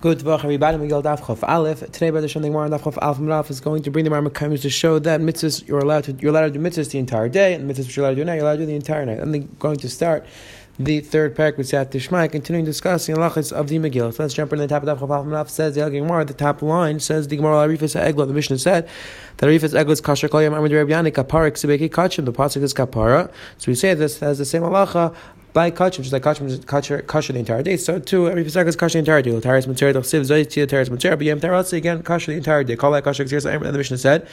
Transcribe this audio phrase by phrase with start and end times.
[0.00, 0.78] Good Tavach, everybody.
[0.78, 1.80] Daf Chof Aleph.
[1.92, 4.70] Today, Brother Shem Gemara Daf Chof Aleph Raf is going to bring the Rambam to
[4.70, 7.70] show that mitzvahs you're allowed to you're allowed to do mitzvahs the entire day, and
[7.70, 9.18] mitzvahs which you're allowed to do now you're allowed to do the entire night.
[9.18, 10.24] And they're going to start
[10.78, 14.14] the third parak with Sat Tishmai, continuing discussing halachas of the Megillah.
[14.14, 16.24] So let's jump in the top of Daf Chof Aleph Raf says the Gemara.
[16.24, 18.26] The top line says the Gemara Arifas Egla.
[18.26, 18.88] The Mishnah said
[19.36, 22.24] that Arifas Egla is kasher kol yam amid Rabbi Yanik kaparik kachim.
[22.24, 23.30] The pasuk is kapara.
[23.58, 25.14] So we say this has the same halacha
[25.52, 27.76] by kachim, just like kachim is kasher the entire day.
[27.76, 29.32] So too, every pesach is kasher the entire day.
[29.32, 32.76] Taris material, siv zoyt, taris material, but yem taras again kasher the entire day.
[32.76, 33.20] Call that kasher.
[33.20, 34.28] And the Mishnah said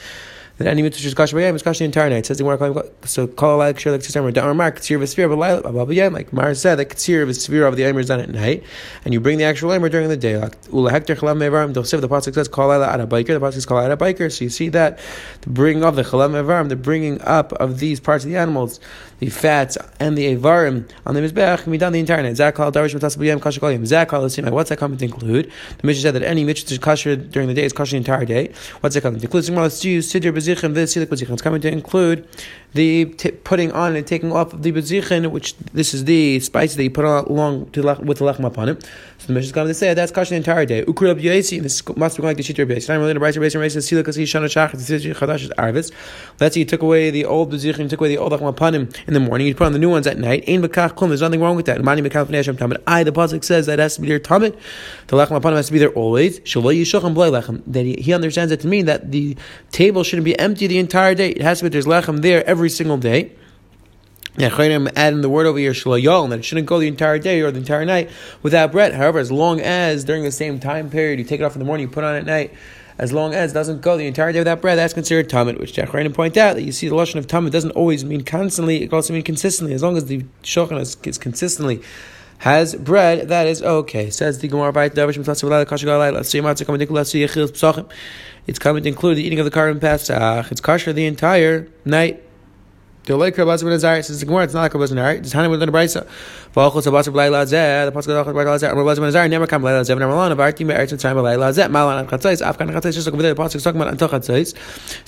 [0.58, 2.18] that any mitzvah is kasher b'yam is kasher the entire night.
[2.18, 6.12] It says the Gemara, so call like shir like tzir down mark katsir v'svir b'layla
[6.12, 8.64] like Mar said that katsir v'svir of the aimer is done at night,
[9.04, 10.32] and you bring the actual aimer during the day.
[10.32, 12.00] Ula hekter chalam mevarim dosiv.
[12.00, 13.28] The pasuk says call out a biker.
[13.28, 14.36] The pasuk says call out a biker.
[14.36, 14.98] So you see that
[15.42, 18.80] the bringing of the chalam mevarim, the bringing up of these parts of the animals,
[19.18, 22.34] the fats and the avarim on the mizbeach can be done the entire night.
[22.34, 23.80] Zakal darish v'tas b'yam kasher kolim.
[23.80, 25.50] Zakal is What's that coming to include?
[25.78, 28.24] The Mishnah said that any mitzvah is kasher during the day is kasher the entire
[28.24, 28.52] day.
[28.80, 29.48] What's that coming to include?
[29.50, 31.30] Let's use siddur bezichem v'silik bezichem.
[31.30, 32.28] It's coming to include
[32.74, 36.74] the t- putting on and taking off of the bezichin, which this is the spice
[36.76, 38.84] that you put on along to lech, with the lechem upon it.
[39.18, 40.84] So the Mishnah is going to say that's kasher the entire day.
[40.84, 42.88] Ukur Rabbi this must be going like the Shitr Beis.
[42.88, 45.92] I'm really the Brayser Beis and Sila Kasi Shana Shach, the Tzitzi Chadash is Arvis.
[46.40, 48.88] Let's say you took away the old bezichin, took away the old lechem upon him
[49.08, 50.44] in the morning, you put on the new ones at night.
[50.44, 51.08] Klum.
[51.08, 51.82] There's nothing wrong with that.
[51.82, 52.02] Mani.
[52.02, 54.54] I, the pasuk says that has to be there tamid.
[55.06, 56.38] The lechem upon him has to be there always.
[56.40, 59.34] That he, understands it to mean that the
[59.72, 61.30] table shouldn't be empty the entire day.
[61.30, 63.32] It has to be there's lechem there every single day.
[64.36, 67.40] Yeah, I'm adding the word over here, shalayol, that it shouldn't go the entire day
[67.40, 68.10] or the entire night
[68.42, 68.92] without bread.
[68.92, 71.64] However, as long as during the same time period you take it off in the
[71.64, 72.52] morning, you put on at night,
[72.98, 75.58] as long as it doesn't go the entire day without bread, that's considered tamid.
[75.58, 78.82] Which Jachranim point out that you see the lashon of tamid doesn't always mean constantly;
[78.82, 79.74] it also mean consistently.
[79.74, 81.80] As long as the shulchan is, is consistently
[82.38, 84.10] has bread, that is okay.
[84.10, 84.84] Says the Gemara by
[88.46, 90.52] It's coming to include the eating of the korban pesach.
[90.52, 92.22] It's kosher the entire night.
[93.08, 94.44] The like Rabbi Ben Azar says Gemara.
[94.44, 95.12] It's not like Rabbi Ben Azar.
[95.14, 96.06] It's Hanim with the Brisa.
[96.52, 97.86] V'achol sabas B'layla Zeh.
[97.86, 98.76] The pasuk B'layla B'layla Zeh.
[98.76, 99.98] Rabbi Ben Azar never come B'layla Zeh.
[99.98, 100.36] Never Malon.
[100.36, 101.70] Avarti Me'eretz Mitzrayim B'layla Zeh.
[101.70, 102.42] Malan Chatzais.
[102.42, 102.92] Afghan Chatzais.
[102.92, 104.54] Just like over the pasuk is talking about Antoch Chatzais.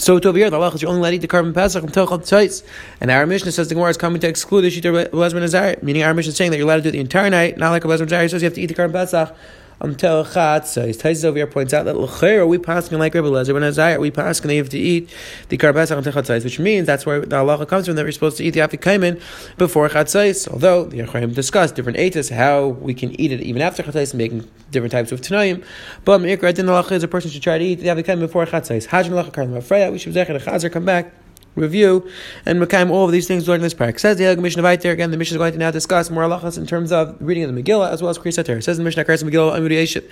[0.01, 2.09] So to over here, the Allah is you only let eat the korban pesach Antoch
[2.09, 2.67] Chatzais.
[3.03, 5.77] And our Mishnah says the Gemara is coming to exclude the Shita Rabbi Ben Azar.
[5.83, 7.59] Meaning our Mishnah is saying that you're allowed to do it the entire night.
[7.59, 9.37] Not like Rabbi Ben Azar says you have to eat the korban pesach
[9.81, 10.97] until chatzos.
[10.99, 14.11] Taisus over here points out that l'chayr we passing like Rabbi Lezer when Azayah we
[14.11, 15.15] passing they have to eat
[15.49, 18.37] the karbasach until chatzos, which means that's where the halacha comes from that we're supposed
[18.37, 19.21] to eat the afikoman
[19.57, 20.49] before chatzos.
[20.49, 24.49] Although the Achayim discussed different etas how we can eat it even after chatzos, making
[24.71, 25.65] different types of tanayim.
[26.05, 28.89] But meikra din halacha is a person should try to eat the afikoman before chatzos.
[28.89, 29.91] Hajim halacha karma afreya.
[29.93, 31.13] We should zecher the chazer come back
[31.57, 32.09] review
[32.47, 33.99] and Mekayim all of these things during this parak.
[33.99, 35.11] Says the Elag Mishnah there again.
[35.11, 37.63] The Mishnah is going to now discuss more halachas in terms of reading of the
[37.63, 38.59] Megillah as well as Krisater.
[38.59, 40.09] It says the Mishnah, Karas Megillah Amudiyashit.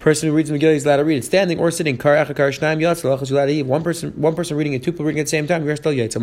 [0.00, 1.98] Person who reads the Megillah is allowed to read it standing or sitting.
[1.98, 3.62] Kar Echa Kar Shnaim Yatz halachas allowed to eat.
[3.64, 5.64] One person, one person reading it, two people reading it at the same time.
[5.64, 6.16] You're still Yatz.
[6.16, 6.22] In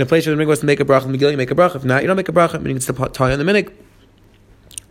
[0.00, 1.54] the place where the Megillah was to make a bracha, the Megillah you make a
[1.54, 1.76] bracha.
[1.76, 2.60] If not, you don't make a bracha.
[2.60, 3.72] Meaning it's the tie on the minig.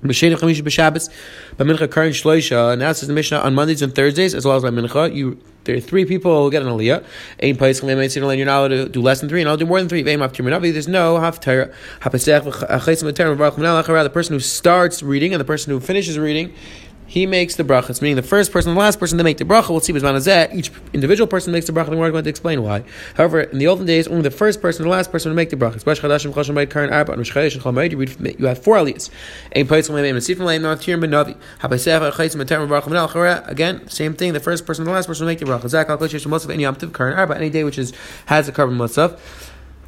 [0.03, 1.09] B'Sheni Chamish b'Shabbos,
[1.57, 2.78] b'Mincha Karin Shloisha.
[2.78, 5.13] Now says the Mishnah on Mondays and Thursdays, as well as by Mincha.
[5.13, 7.03] You there are three people who get an aliyah.
[7.41, 9.89] Ein place you're not allowed to do less than three, and I'll do more than
[9.89, 10.03] three.
[10.03, 11.73] There's no haftar.
[14.03, 16.53] The person who starts reading and the person who finishes reading
[17.07, 19.45] he makes the brachas, meaning the first person and the last person to make the
[19.45, 19.69] bracha.
[19.69, 19.93] We'll see
[20.57, 22.83] each individual person makes the bracha, and we're going to explain why.
[23.16, 25.49] However, in the olden days, only the first person and the last person to make
[25.49, 25.85] the brachas.
[28.39, 29.09] You have four aliyahs.
[33.49, 34.33] Again, same thing.
[34.33, 37.35] The first person and the last person to make the bracha.
[37.35, 37.93] Any day which is
[38.25, 39.19] has a korban musaf.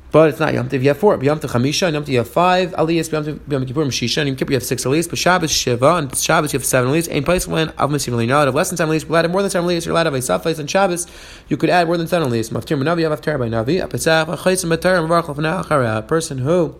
[0.09, 0.81] But it's not Yom Tov.
[0.81, 1.21] You have four.
[1.21, 3.11] Yom Tov Chamisha, Yom Tov you have five aliyahs.
[3.11, 5.09] Yom Tov Yom Kippur Yom Kippur you have six aliyahs.
[5.09, 7.11] But Shabbos Shiva, and Shabbos you have seven aliyahs.
[7.11, 8.27] Ain't place when Av Misim Aliyah.
[8.27, 9.85] Now, less than seven you're allowed more than seven aliyahs.
[9.85, 11.07] You're allowed to have a Safais and Shabbos.
[11.49, 12.51] You could add more than seven aliyahs.
[12.51, 13.83] Maftir Manavi, you by Navi.
[13.83, 16.75] A Pesach, a and Baruch A person who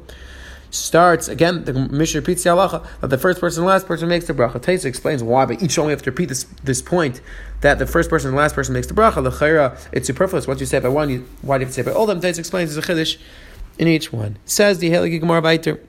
[0.69, 1.63] starts again.
[1.66, 4.59] The Mishnah repeats the halacha that the first person and last person makes the bracha.
[4.59, 7.22] Taisa explains why, but each only have to repeat this this point
[7.61, 9.23] that the first person and the last person makes the bracha.
[9.23, 10.47] The chayra it's superfluous.
[10.47, 11.97] Once you say it by one, you, why do you have to say it by
[11.97, 12.22] all them?
[12.22, 13.19] Taisa explains there's a chiddush
[13.78, 14.37] in each one.
[14.46, 15.79] Says the Helig Gemara Baiter.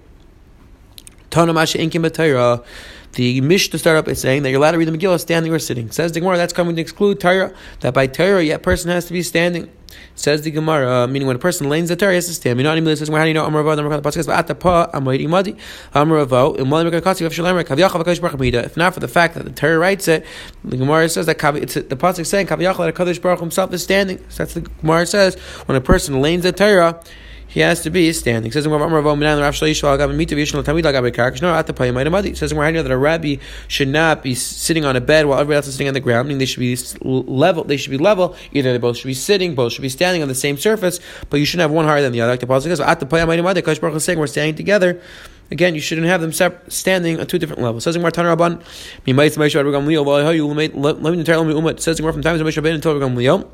[1.30, 2.04] Tanamasha Inkim
[3.12, 5.58] The Mishnah start up is saying that you're allowed to read the Megillah standing or
[5.58, 5.90] sitting.
[5.90, 9.12] Says the Gemara, that's coming to exclude Torah, that by Torah, yet person has to
[9.12, 9.70] be standing.
[10.14, 12.60] Says the Gemara, uh, meaning when a person lanes the Torah, he has to stand.
[12.60, 14.04] Minani Milah says, how do you know Amrava, the Baruch
[18.54, 20.26] If not for the fact that the Torah writes it,
[20.64, 24.18] the Gemara says that it's, the Pasuk saying, Kavyachal, that Kadosh Baruch himself is standing.
[24.28, 27.02] So that's the Gemara says, when a person lanes the Torah,
[27.48, 28.50] he has to be standing.
[28.52, 28.78] Says says that
[32.90, 33.36] a rabbi
[33.66, 36.28] should not be sitting on a bed while everybody else is sitting on the ground.
[36.28, 37.64] Meaning they should be level.
[37.64, 38.36] They should be level.
[38.52, 41.00] Either they both should be sitting, both should be standing on the same surface,
[41.30, 42.32] but you shouldn't have one higher than the other.
[42.32, 43.06] Like the pasuk at the
[43.96, 45.00] is saying we're standing together.
[45.50, 47.84] Again, you shouldn't have them separate, standing on two different levels.
[47.84, 48.62] Says in Martan Rabban,
[49.06, 53.48] Mimayt Moshe Let me tell you, It says in from times Moshe Ben until Gamliel.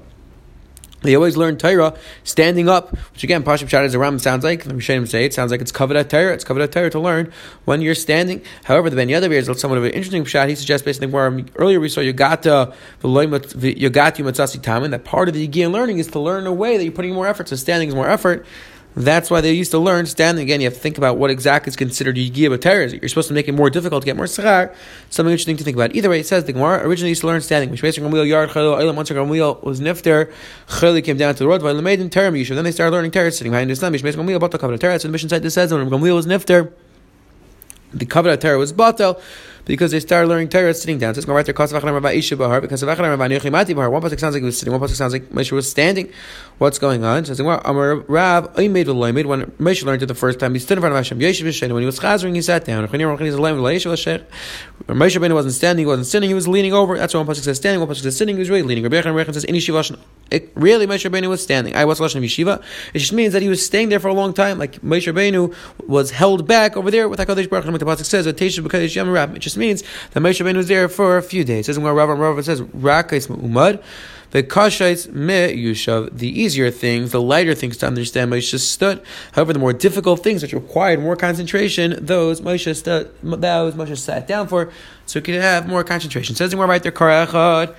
[1.04, 4.64] They always learn Torah standing up, which again, Pashim Shad is a Ram sounds like.
[4.64, 6.32] let The Mishanim say it sounds like it's covered at Torah.
[6.32, 7.30] It's covered at Torah to learn
[7.66, 8.42] when you're standing.
[8.64, 10.48] However, the Ben Yadav is somewhat of an interesting shot.
[10.48, 15.46] He suggests basically where earlier we saw Yogata, Yogati Matzasi Tamin, that part of the
[15.46, 17.48] Yigian learning is to learn a way that you're putting more effort.
[17.48, 18.46] So standing is more effort.
[18.96, 20.44] That's why they used to learn standing.
[20.44, 23.00] Again, you have to think about what exactly is considered yigiyah b'teres.
[23.00, 24.72] You're supposed to make it more difficult to get more schar.
[25.10, 25.96] Something interesting to think about.
[25.96, 27.70] Either way, it says the Gemara originally used to learn standing.
[27.70, 30.32] Which once wheel was nifter,
[30.68, 31.62] chayil came down to the road.
[31.62, 32.48] While made in terem.
[32.48, 33.92] Then they started learning teres sitting behind Islam.
[33.92, 35.02] Basically, wheel bottle covered teres.
[35.02, 36.72] So the mission site this says when wheel was nifter,
[37.92, 39.20] the covered teres was bottle
[39.64, 41.14] because they started learning Torah sitting down.
[41.14, 41.54] So it's going right there.
[41.54, 46.12] Because one pasuk sounds like he was sitting, one pasuk sounds like Moshe was standing.
[46.58, 47.24] What's going on?
[47.24, 50.82] So Amar Rav, made the When Moshe learned it the first time, he stood in
[50.82, 51.18] front of Hashem.
[51.18, 52.86] When he was chazering, he sat down.
[52.86, 53.00] Moshe
[55.16, 56.98] Rabbeinu wasn't standing, he wasn't sitting, he was leaning over.
[56.98, 58.84] That's why one pasuk says standing, one pasuk says sitting, he was really leaning.
[58.84, 59.44] Rabbi Yochanan says,
[60.30, 61.74] it, really, Moshe Rabbeinu was standing.
[61.74, 62.62] I was lashon yeshiva.
[62.92, 64.58] It just means that he was staying there for a long time.
[64.58, 65.54] Like Moshe Rabbeinu
[65.86, 67.78] was held back over there with Hakadosh Baruch Hu.
[67.78, 71.66] The pasuk says, "It just means that Moshe Rabbeinu was there for a few days.
[71.66, 73.82] Says where Rav Rav says Rakais Umad.
[74.34, 79.00] The kashais me yushav, the easier things, the lighter things to understand, Moshe stood.
[79.30, 84.26] However, the more difficult things which required more concentration, those Moshe stood, those Moshe sat
[84.26, 84.72] down for,
[85.06, 86.34] so he could have more concentration.
[86.34, 87.74] Says the more right there, Karachad,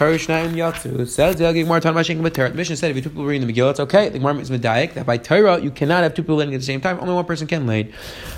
[0.00, 1.06] Karishnayim Yatsu.
[1.06, 3.72] Says the Gemara Tan Mashing The mission said if you two people reading the Megillah,
[3.72, 4.08] it's okay.
[4.08, 6.66] The Gemara is medayik that by Torah you cannot have two people learning at the
[6.66, 6.98] same time.
[7.00, 7.92] Only one person can lead.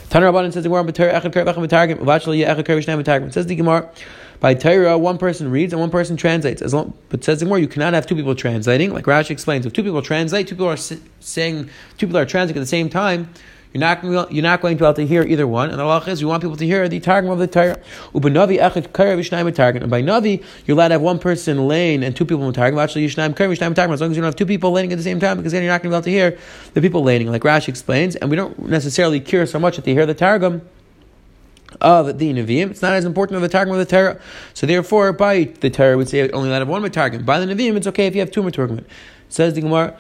[0.09, 1.99] Tanur Rabbanan says the Gemara B'Torah Echad Kerech B'Targim.
[1.99, 3.33] Uvachli Echad Karishnayim B'Targim.
[3.33, 3.91] Says the Gemara.
[4.41, 6.63] By Torah, one person reads and one person translates.
[6.63, 8.93] As long, but says more you cannot have two people translating.
[8.93, 12.61] Like Rashi explains, if two people translate, two people are saying, two people are translating
[12.61, 13.33] at the same time.
[13.73, 15.71] You're not, you're not going to be able to hear either one.
[15.71, 17.81] And the law is you want people to hear the targum of the Torah.
[18.13, 18.31] And by
[20.03, 22.79] Navi, you're allowed to have one person laying and two people in targum.
[22.79, 25.53] Actually, As long as you don't have two people laying at the same time, because
[25.53, 26.39] then you're not going to be able to hear
[26.75, 28.15] the people laying, like Rashi explains.
[28.17, 30.69] And we don't necessarily care so much that they hear the targum
[31.81, 32.71] of the Nevi'im.
[32.71, 34.21] It's not as important of the Targum of the Torah.
[34.53, 37.25] So therefore, by the Torah, we say only that of one Targum.
[37.25, 38.85] By the Nevi'im, it's okay if you have two Targum.
[39.29, 39.97] Says the Gemara.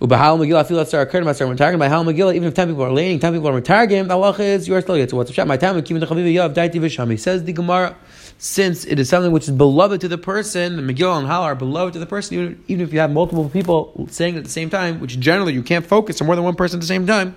[0.00, 1.78] Ubahal Megillah, I feel that's our curtain master Targum.
[1.78, 4.34] By Hal Megillah, even if ten people are leaning, ten people are Targum, the Allah
[4.38, 5.08] is yours still.
[5.08, 5.46] So what's the shot?
[5.46, 7.18] My time, Kim the Chaviv Yav, Daiti Vishami.
[7.18, 7.96] Says the Gemara
[8.38, 11.54] since it is something which is beloved to the person, the Megillah and Hal are
[11.54, 14.50] beloved to the person, even, even if you have multiple people saying it at the
[14.50, 17.06] same time, which generally you can't focus on more than one person at the same
[17.06, 17.34] time.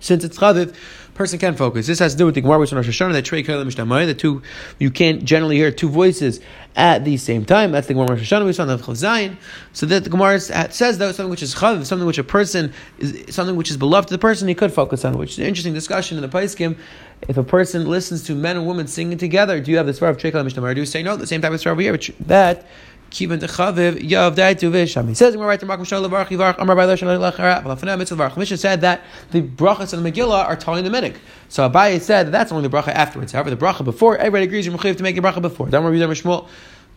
[0.00, 0.74] Since it's chaviv,
[1.18, 1.88] person can focus.
[1.88, 4.40] This has to do with the Gemara which Rosh Hashanah Trey the two
[4.78, 6.40] you can't generally hear two voices
[6.76, 7.72] at the same time.
[7.72, 9.36] That's the Gemara Rosh Hashanah we saw the Chav
[9.72, 13.34] So that the Gemara says that something which is chaviv, something which a person is
[13.34, 15.18] something which is beloved to the person, he could focus on.
[15.18, 16.78] Which is an interesting discussion in the Paiskim.
[17.22, 20.10] If a person listens to men and women singing together, do you have the svar
[20.10, 20.74] of Trey Mishnah?
[20.74, 21.16] Do you say no?
[21.16, 22.64] The same type of svar over here, which that
[23.10, 25.08] Kivan Techaviv Yav Daitu Visham.
[25.08, 28.16] He says in right to Makom Shalom Baruch Yivarach Amar Bay Lashon Lachara V'Lafnei Mitzvah
[28.16, 28.36] Baruch.
[28.36, 31.16] Mishnah said that the brachas of the Megillah are telling the minik.
[31.48, 33.32] So Abaye said that that's only the bracha afterwards.
[33.32, 35.68] However, the bracha before everybody agrees you're mechayiv to make a bracha before.
[35.68, 36.48] Don't worry, Shmuel.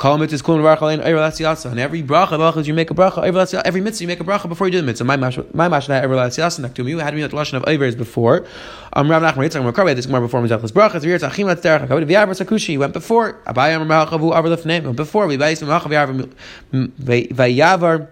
[0.02, 3.46] Call mitzvahs kulin varach alein ever And every bracha brachas you make a bracha ever
[3.64, 5.06] Every mitzvah you make a bracha before you do the mitzvah.
[5.06, 6.90] My mash my mash that ever lasiasa naktum.
[6.90, 8.48] You had me at lashon of ever before.
[8.94, 11.00] Um Rav Nachman Yitzchak Makar this more before mizachas bracha.
[11.00, 11.88] Three years achim at derech.
[11.88, 13.34] Kavod v'yavar sakushi went before.
[13.46, 16.34] Abayam Rav Avar lefnei before we bayis Machav Yavar
[16.98, 18.08] Vayavar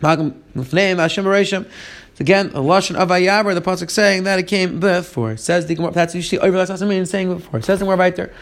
[0.00, 1.70] Magam lefnei Hashem Risham.
[2.18, 5.36] Again, a lashon of Ayavar, the pasuk saying that it came before.
[5.36, 5.92] Says the Gemara.
[5.92, 6.64] That's usually over.
[6.64, 7.60] That's mean saying before.
[7.62, 8.32] Says the Gemara right there.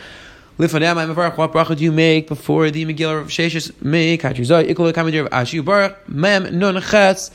[0.58, 1.38] Lifanei my mevarach.
[1.38, 3.72] What bracha do you make before the Megillah of Sheshes?
[3.82, 7.30] Make hatrizai ikol kamadir of Ashi Baruch Mem Nun Ches.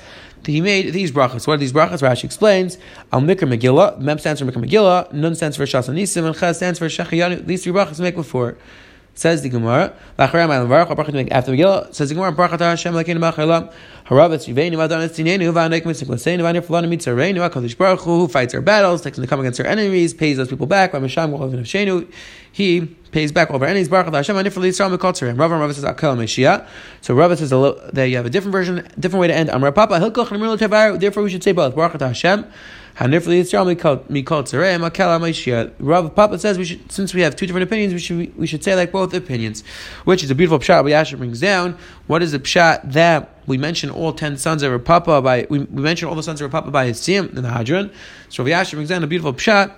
[0.46, 1.48] He made these brachas.
[1.48, 2.04] What are these brachas?
[2.04, 2.78] Rashi explains.
[3.12, 4.00] Al Mikra Megillah.
[4.00, 5.12] Mem stands for Mikra Megillah.
[5.14, 6.26] Nun stands for Shas Anisim.
[6.26, 7.44] And Ches stands for Shechayanu.
[7.48, 8.56] These three brachas make before.
[9.18, 13.74] Says the Gemara, after Megillah, says the Gemara, Baruch Hashem Lakeinu B'Chalam,
[14.06, 18.54] Haravetz Yiveinu Adonis Tinenu V'Anek Mitzvah L'Seinu V'Anir Fulani Mitzareinu HaKadosh Baruch Hu, who fights
[18.54, 21.52] our battles, takes them to come against our enemies, pays those people back, V'Misham G'Olav
[21.52, 22.14] V'Nafshenu,
[22.52, 22.82] he
[23.12, 25.40] pays back our enemies, Baruch Hashem Anir Fulani Yisrael Mekotzerim.
[25.40, 26.68] Rav Rav says Akel Meshia.
[27.02, 29.50] So Rav says that you have a different version, different way to end.
[29.50, 31.76] Amar Papa Hilkoch Therefore we should say both.
[31.76, 32.46] Baruch Hashem
[33.00, 33.12] Rav
[36.16, 38.74] Papa says we should, since we have two different opinions, we should we should say
[38.74, 39.64] like both opinions,
[40.06, 40.84] which is a beautiful pshat.
[40.84, 41.78] We actually brings down
[42.08, 45.60] what is the pshat that we mentioned all ten sons of Rav Papa by we,
[45.60, 47.94] we mentioned all the sons of Rav Papa by his in the Hadran.
[48.30, 49.76] So Rav brings down a beautiful pshat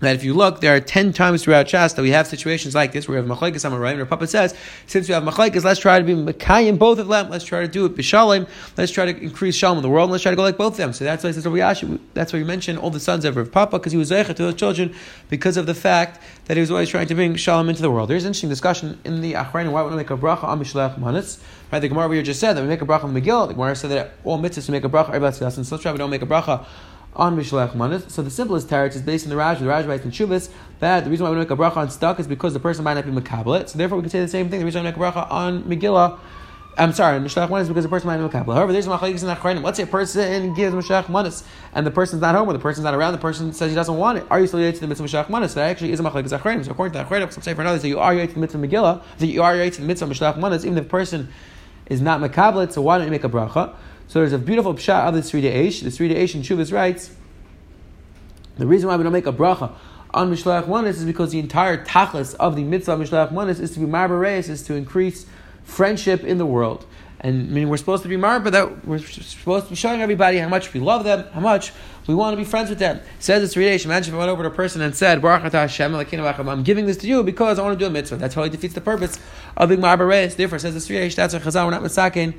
[0.00, 2.92] that if you look, there are ten times throughout Shas that we have situations like
[2.92, 3.64] this where we have machlekes.
[3.64, 4.54] And our Papa says,
[4.86, 7.30] since we have machlekes, let's try to be mekayim both of them.
[7.30, 8.48] Let's try to do it b'shalom.
[8.76, 10.10] Let's try to increase shalom in the world.
[10.10, 10.92] Let's try to go like both of them.
[10.92, 11.44] So that's why says
[12.14, 14.34] That's why we mentioned all the sons of Rav Papa because he was zeicha to
[14.34, 14.94] those children
[15.30, 18.10] because of the fact that he was always trying to bring shalom into the world.
[18.10, 21.40] There's an interesting discussion in the Achrein why we make a bracha on mishlech manis.
[21.72, 23.48] Right, the Gemara we just said that we make a bracha on Megillah.
[23.48, 25.34] The Gemara said that all mitzvahs we make a bracha.
[25.34, 26.64] So let's try we don't make a bracha
[27.16, 28.04] on Mishlech Manis.
[28.08, 29.58] So the simplest tarot is based on the Raj.
[29.58, 32.20] The Raj writes in Shuvas that the reason why we make a bracha on stuck
[32.20, 33.68] is because the person might not be Makablet.
[33.68, 34.60] So therefore we can say the same thing.
[34.60, 36.18] The reason why we make a bracha on Megillah
[36.78, 38.54] I'm sorry, Mishlech Manis because the person might not be Makabel.
[38.54, 39.62] However, there's Machlekes in Achronim.
[39.62, 41.42] Let's say a person gives Mishlech Manis
[41.72, 43.96] and the person's not home or the person's not around, the person says he doesn't
[43.96, 44.26] want it.
[44.28, 45.54] Are you still related to the mitzvah Mishlech Manis?
[45.54, 46.66] That actually is a Machlekes Achronim.
[46.66, 48.58] So according to Achronim, some say for another, so you are related to the mitzvah
[48.58, 51.28] Megillah, that you are related to the mitzvah Mishlech Manis, even if the person
[51.86, 53.74] is not Makablet, so why don't you make a bracha?
[54.08, 55.82] So there's a beautiful pshat of the Sridei Eish.
[55.82, 57.10] The Sridei Eish in Shuvas writes,
[58.56, 59.72] the reason why we don't make a bracha
[60.14, 63.80] on Mishlach Manis is because the entire tachlis of the mitzvah Mishlach Manis is to
[63.80, 65.26] be marbareis, is to increase
[65.64, 66.86] friendship in the world.
[67.20, 70.00] And I mean, we're supposed to be mar, but that we're supposed to be showing
[70.00, 71.72] everybody how much we love them, how much
[72.06, 73.00] we want to be friends with them.
[73.18, 73.84] Says it's Ridesh.
[73.84, 77.06] Imagine if I went over to a person and said, Hashem, I'm giving this to
[77.06, 78.16] you because I want to do a mitzvah.
[78.16, 79.18] That totally defeats the purpose
[79.56, 80.36] of being marbareis.
[80.36, 81.14] Therefore, says it's Ridesh.
[81.14, 81.64] That's a chazal.
[81.64, 82.34] We're not misakin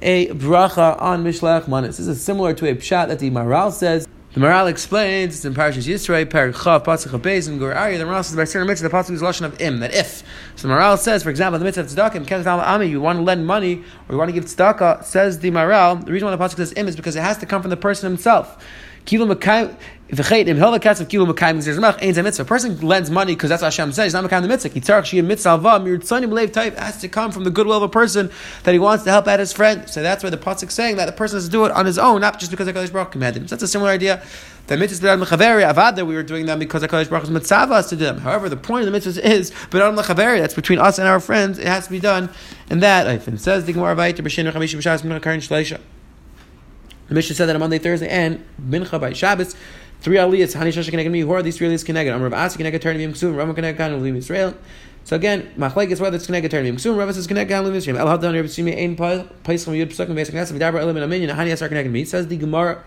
[0.00, 1.96] a bracha on Mishlach Manis.
[1.96, 4.08] This is similar to a pshat that the Maharal says.
[4.32, 7.98] The Maharal explains it's in Parashas Yisrael, Parak Chav, Pasuk Beis, and Gur Aryeh.
[7.98, 9.78] The Maharal says by certain mitzvah, the pasuk is lashon of im.
[9.78, 10.24] That if
[10.56, 13.22] so, the Maharal says, for example, the mitzvah of tzedakah, Ketzal Ami, you want to
[13.22, 16.04] lend money or you want to give tzedakah, says the Maharal.
[16.04, 17.76] The reason why the pasuk says im is because it has to come from the
[17.76, 18.58] person himself.
[19.06, 19.30] Kilu
[22.38, 24.04] a person lends money because that's what Hashem says.
[24.04, 25.22] He's not the mitzvah.
[25.22, 28.30] Mitzvah has to come from the goodwill of a person
[28.62, 29.88] that he wants to help out his friend.
[29.88, 31.98] So that's why the pasuk saying that the person has to do it on his
[31.98, 33.48] own, not just because Hakadosh Baruch commanded him.
[33.48, 34.22] So that's a similar idea.
[34.66, 38.04] The mitzvahs mechaveri avada we were doing them because Hakadosh Baruch mitzvah us to do
[38.04, 38.18] them.
[38.18, 41.20] However, the point of the mitzvahs is but on mechaveri that's between us and our
[41.20, 41.58] friends.
[41.58, 42.30] It has to be done,
[42.70, 45.80] and that it says the Gemara Vayit B'Shin Chamish B'Shas.
[47.14, 49.54] The Mishnah said that on Monday, Thursday, and Mincha by Shabbos.
[50.00, 52.12] Three aliyahs, Hani Shasha Keneged Me, who are these three aliyahs Keneged?
[52.12, 54.52] I'm Rav Asi Keneged Turn Yim Ksum, Rav Keneged Kan Leave Israel.
[55.04, 57.76] So again, Machlek is whether it's Keneged Turn Yim Ksum, Rav says Keneged Kan Leave
[57.76, 57.98] Israel.
[57.98, 61.28] El Haddan Rav Simi Ein Pais From Yud Pesukim Beis Knesset Vidaber Elim and Amin,
[61.28, 62.04] Hani Asar Keneged Me.
[62.04, 62.82] Says the Gemara,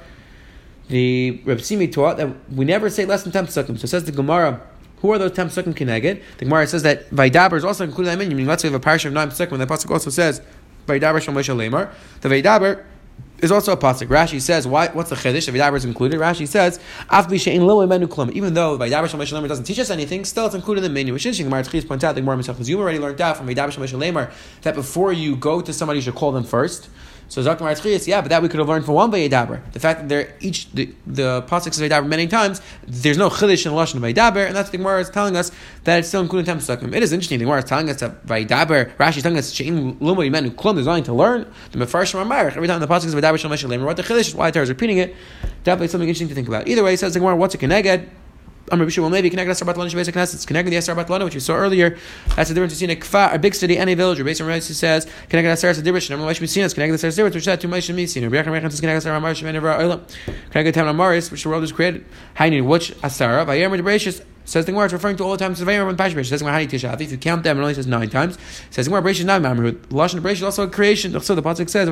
[0.89, 3.79] the Rav Simi taught that we never say less than 10 Pesukim.
[3.79, 4.61] So says the Gemara,
[4.97, 6.21] who are those 10 Pesukim Keneged?
[6.37, 8.83] The Gemara says that Vidaber is also included in meaning let's say we have a
[8.83, 10.41] parish of 9 Pesukim, and the Pasuk also says
[10.85, 11.89] Vidaber Shal Moshe.
[12.19, 12.83] The Vidaber
[13.39, 14.07] is also a pasuk.
[14.07, 15.45] Rashi says, why, what's the chiddush?
[15.45, 16.19] The Vidaber is included.
[16.19, 16.79] Rashi says,
[17.09, 21.13] even though Vidaber Shal Moshe doesn't teach us anything, still it's included in the menu.
[21.13, 21.81] Which is interesting.
[21.81, 25.13] Martzchis points out, the Gemara You already learned out from Vidaber Shal Moshe that before
[25.13, 26.89] you go to somebody, you should call them first.
[27.29, 29.59] So Zakar Marzchias, yeah, but that we could have learned from one Vayedaber.
[29.73, 33.65] The fact that they're each the the pasuk says Vayedaber many times, there's no chiddush
[33.65, 35.51] in the lashon of Vayedaber, and that's the Gemara is telling us
[35.83, 36.95] that it's still including ten pesukim.
[36.95, 37.39] It is interesting.
[37.39, 40.75] The Gemara is telling us that Vayedaber, Rashi is telling us shein lumo yimenu klum.
[40.75, 41.51] There's nothing to learn.
[41.71, 44.35] The mefarshim are Every time the pasuk says Vayedaber shel meshalim, what the chiddush is
[44.35, 45.15] why the is repeating it.
[45.65, 46.67] Definitely something interesting to think about.
[46.67, 48.07] Either way, says the Gemara, what's a keneged?
[48.69, 50.33] I'm Rabbi Shimon Levi, connected Batlana Shabbat Knesset.
[50.33, 51.97] It's the Asar Batlana, which we saw earlier.
[52.35, 54.21] That's the difference between a kfar, a big city, and a village.
[54.21, 57.61] Based on Rashi says, connected Asar Sadibrish, and Amash Misinas, connected Asar Sadibrish, which said
[57.61, 58.29] to Moshe Misin.
[58.29, 60.01] Rabbi Yechon Mechan says, connected Asar Amash, and Nevra Olam.
[60.51, 62.03] Connected Tam Amaris, which the world is created.
[62.35, 65.69] Hainin, which Asara, Vayer Medrashis, Says the Gemara, it's referring to all the times and
[65.69, 66.29] Pashbish.
[66.29, 68.37] Says Gemara, Hani Tisha If you count them, it only says nine times.
[68.71, 69.75] Says Gemara, Bresh is not Mamrud.
[69.89, 71.19] Lashon Bresh is also a creation.
[71.19, 71.87] So the Pasuk says,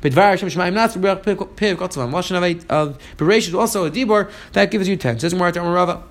[0.00, 2.10] Bidvar Hashem Shemaim Nas, Piv Kotzavam.
[2.10, 4.32] Lashon of Beresh is also a Dibor.
[4.54, 5.20] That gives you ten.
[5.20, 6.02] Says the Gemara, Rava.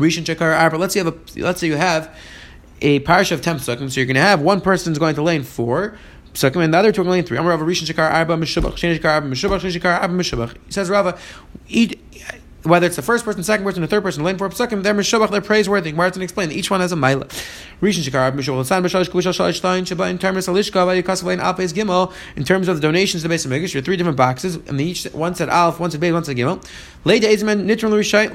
[0.00, 0.78] Rishon Shekar Arba.
[0.78, 2.16] Let's say you have a, let's say you have
[2.80, 5.22] a parish of ten psukim, so you're going to have one person is going to
[5.22, 5.98] lane four
[6.32, 7.36] psukim, and the other two are going lane three.
[7.36, 10.56] Amar Rava Rishon Shekar Arba Meshubach, Shen Shekar Arba Meshubach, Shen Shekar Arba Meshubach.
[10.66, 11.18] He says Rava,
[11.68, 12.02] eat
[12.62, 15.30] whether it's the first person, second person, the third person, lane for psukim, they're mishubach,
[15.30, 15.92] they're praiseworthy.
[15.92, 17.24] Martin explained each one has a mila.
[17.80, 21.40] Rishon shikar mishubach l'san b'shalish kushal shalish shtain sheba in terms of alishka v'yikasav lein
[21.40, 22.12] alpes gimel.
[22.36, 24.56] In terms of the donations to the base of Megish, there are three different boxes,
[24.56, 26.62] and each one said alf, one said beis, one said gimel.
[27.06, 28.30] Leida ezman nitron rishon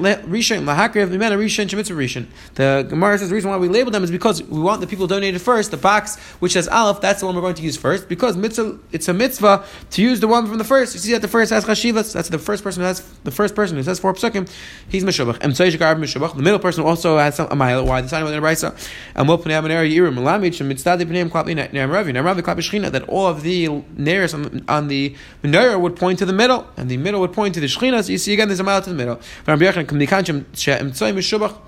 [0.65, 2.25] lahakriv v'mena rishon shemitzvah rishon.
[2.55, 5.05] The Gemara says the reason why we label them is because we want the people
[5.05, 5.69] donated first.
[5.69, 8.79] The box which says alf, that's the one we're going to use first because mitzvah,
[8.91, 10.95] it's a mitzvah to use the one from the first.
[10.95, 12.13] You see that the first has chashivas.
[12.13, 14.49] That's the first person who has the first person who says four psukim
[14.89, 15.37] he's Meshabach.
[15.41, 17.85] And The middle person also has some a mile.
[17.85, 18.01] Why?
[18.01, 18.75] The sign of the Raisa.
[19.15, 20.15] And we'll put a banner in the room.
[20.15, 20.39] The middle
[22.91, 26.89] that all of the nairs on, on the menorah would point to the middle, and
[26.89, 28.03] the middle would point to the Shechina.
[28.03, 29.19] So you see again, there's a mile to the middle.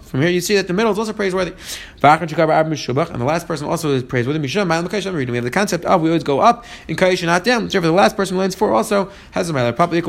[0.08, 1.54] From here, you see that the middle is also praiseworthy.
[2.02, 4.40] And the last person also is praiseworthy.
[4.40, 7.68] We have the concept of we always go up in Kaish and not down.
[7.68, 9.72] Therefore, the last person who lands four also has a mile.
[9.74, 10.06] Papa went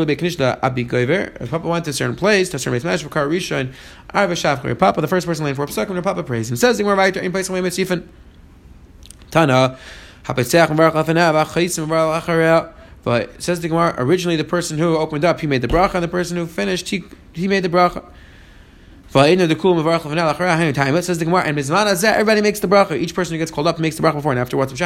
[1.84, 3.02] to a certain place, to a certain place,
[4.78, 6.56] Papa, the first person landed four psukim, Papa praised him.
[6.56, 8.06] Says the Gemara, in place of Sifan.
[9.30, 9.78] Tana,
[13.04, 16.04] but says the Gemara, originally the person who opened up, he made the bracha, and
[16.04, 18.04] the person who finished, he, he made the bracha.
[19.10, 19.54] Says the
[21.24, 22.92] Gemara, and Mizvana Za everybody makes the bracha.
[22.92, 24.70] Each person who gets called up makes the bracha before and afterwards.
[24.70, 24.80] It's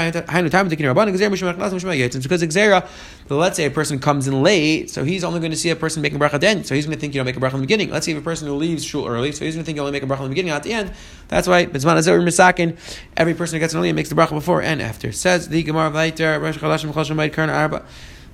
[2.22, 2.86] because Xera,
[3.28, 6.02] let's say a person comes in late, so he's only going to see a person
[6.02, 6.62] making bracha then.
[6.62, 7.90] So he's going to think you don't make a bracha in the beginning.
[7.90, 9.82] Let's say if a person who leaves shul early, so he's going to think you
[9.82, 10.92] only make a bracha in the beginning, at the end.
[11.26, 12.76] That's why Mizman Azera Misakin,
[13.16, 15.10] every person who gets in early makes the bracha before and after.
[15.10, 17.84] Says the Gemara, Shemayit Karna Arba.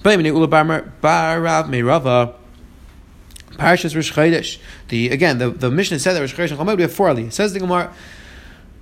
[0.04, 2.34] Barav Meirava.
[3.52, 4.58] Parashas Rosh Chodesh.
[4.88, 7.32] The again, the, the Mishnah said that Rosh Chodesh and we have four aliyah.
[7.32, 7.92] Says the Gemara.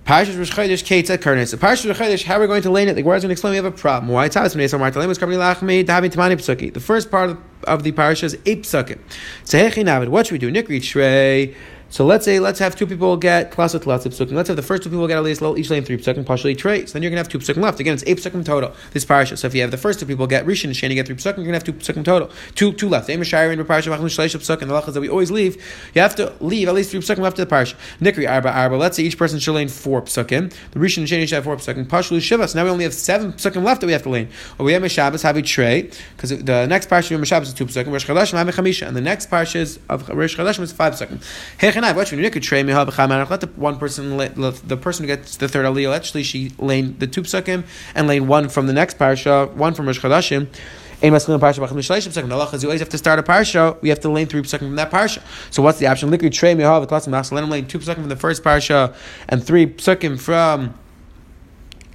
[0.04, 1.54] Parashas Rosh Chodesh Kate at Karnes.
[1.56, 2.94] Parashas Rosh Chodesh, how are we going to lane it?
[2.94, 4.12] The Gemara is going to explain we have a problem.
[4.12, 4.26] Why?
[4.26, 6.72] It's when so Marta was coming lachmi davin tamani psuki.
[6.72, 8.98] The first part of, the parasha is eight psukim.
[9.44, 10.52] So hechin what should we do?
[10.52, 11.54] Nikri shrei.
[11.96, 14.32] So let's say let's have two people get klasa tlatz psukim.
[14.32, 16.92] Let's have the first two people get at least each lane three psukim, partially traits.
[16.92, 17.80] Then you're gonna have two psukim left.
[17.80, 18.74] Again, it's eight psukim total.
[18.92, 19.38] This parasha.
[19.38, 21.38] So if you have the first two people get rishon and shani get three psukim,
[21.38, 22.30] you're gonna have two psukim total.
[22.54, 23.08] Two two left.
[23.08, 24.68] Aim shire in parasha machlin shleish psukim.
[24.68, 25.56] The lachas that we always leave.
[25.94, 27.76] You have to leave at least three psukim left to the parasha.
[28.02, 28.76] Nikri arba arba.
[28.76, 30.52] Let's say each person should lane four psukim.
[30.72, 31.88] The rishon and shani should have four psukim.
[31.88, 32.54] Partially shivas.
[32.54, 34.28] Now we only have seven psukim left that we have to lane.
[34.58, 37.54] Or we have a Shabbos have a tray because the next parasha of Shabbos is
[37.54, 37.90] two psukim.
[37.90, 41.22] Rosh Chodeshim have a chamisha, and the next parasha of Rosh Chodeshim is five psukim.
[41.94, 47.06] Let the one person, the person who gets the third aliyah, actually she lane the
[47.06, 47.64] two psukim
[47.94, 50.48] and lane one from the next parsha, one from Rosh Chodashim.
[51.02, 53.82] You always have to start a parsha.
[53.82, 55.20] We have to lane three psukim from that parsha.
[55.52, 56.10] So what's the option?
[56.10, 58.94] Tray mihav Let him lane two psukim from the first parsha
[59.28, 60.74] and three psukim from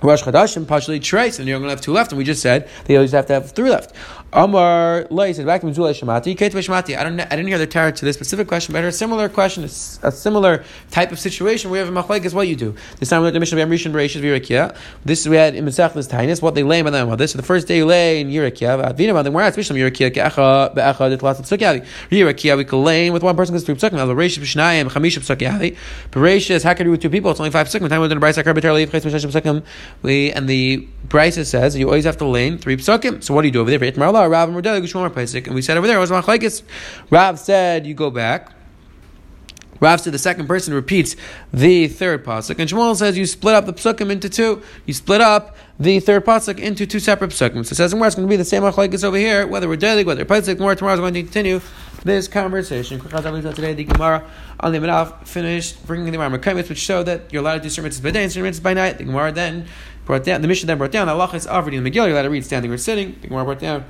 [0.01, 2.11] Rosh Chodashim, partially trace, and you're going to have two left.
[2.11, 3.93] And we just said they always have to have three left.
[4.33, 6.97] Amar Lay said back to Shemati, Kate Shemati.
[6.97, 9.65] I don't I didn't hear the tarot to this specific question, but a similar question,
[9.65, 11.69] a similar type of situation.
[11.69, 12.73] We have a machlek is what you do.
[12.99, 14.75] This time we had the mission of Rishon Bereshit Virakia.
[15.03, 17.33] This we had in Mesach this Tainis, what they lay by them this.
[17.33, 20.11] So the first day you lay in Yirakia, Advina about them where at Mishlam Yirakia
[20.11, 21.85] Kecha Be'echa the Tlat Psukyali.
[22.09, 23.97] Yirakia we can lay with one person because three psukim.
[23.97, 25.75] Now the Reish B'Shnayim Chamisha Psukyali.
[26.11, 27.31] Bereshit how can you with two people?
[27.31, 27.89] It's only five psukim.
[27.89, 29.63] Time we did a brayse arbitrarily if psukim.
[30.01, 33.23] We and the brayse says you always have to lane three psukim.
[33.23, 33.79] So what do you do over there?
[33.79, 36.63] Rav and we said over there was.
[37.09, 38.51] Rav said you go back.
[39.81, 41.15] Rav said the second person repeats
[41.51, 44.61] the third pasuk, and Shmuel says you split up the psukim into two.
[44.85, 47.65] You split up the third pasuk into two separate psukim.
[47.65, 49.75] So it says, and it's going to be the same machlekes over here, whether we're
[49.75, 50.59] daily, whether pasuk.
[50.59, 51.59] More tomorrow is going to continue
[52.03, 52.99] this conversation.
[52.99, 54.23] Today, the Gemara
[54.59, 57.91] on the Menaf finished bringing the Gemara which show that you're allowed to do certain
[57.91, 58.97] mitzvahs by day and by night.
[58.97, 59.67] The Gemara then
[60.05, 62.07] brought down the mission then brought down Allah is already in the Megillah.
[62.07, 63.17] You're allowed to read standing or sitting.
[63.21, 63.85] The Gemara brought down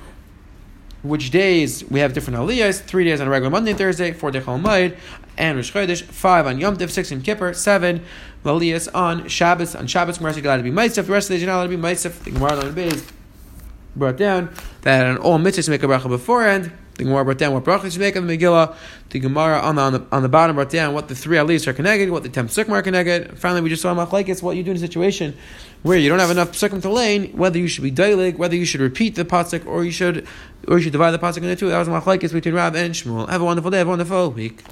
[1.02, 4.40] which days we have different aliyahs, three days on a regular Monday Thursday, four day
[4.40, 4.96] Chol
[5.36, 8.02] and Rosh Chodesh, five on Yom Tov, six in Kippur, seven
[8.44, 9.74] aliyahs on Shabbos.
[9.74, 11.56] On Shabbos, Gemara is allowed to be Ma'asef, the rest of the days you're not
[11.56, 12.24] allowed to be Ma'asef.
[12.24, 13.02] The Gemara on the
[13.94, 16.72] brought down that on all mitzvahs make a bracha beforehand.
[16.94, 18.76] The Gemara brought down what brachas you make on the Megillah.
[19.10, 21.66] The Gemara on the, on the, on the bottom brought down what the three aliyahs
[21.66, 23.38] are connected, what the ten psukim are connected.
[23.38, 25.36] Finally, we just saw machlekes what you do in a situation
[25.82, 28.66] where you don't have enough psukim to lane, whether you should be daily, whether you
[28.66, 30.26] should repeat the pasuk, or you should
[30.68, 31.68] or you should divide the pasuk into two.
[31.70, 33.28] That was machlekes between Rab and Shmuel.
[33.28, 33.78] Have a wonderful day.
[33.78, 34.62] Have a wonderful week.